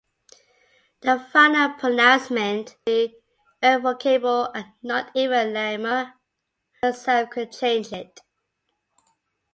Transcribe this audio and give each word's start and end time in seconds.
The 1.01 1.19
final 1.31 1.75
pronouncement 1.77 2.75
would 2.87 2.87
be 3.11 3.17
irrevocable 3.61 4.45
and 4.45 4.65
not 4.81 5.11
even 5.13 5.49
Laima 5.53 6.13
herself 6.81 7.29
could 7.29 7.51
change 7.51 7.93
it. 7.93 8.19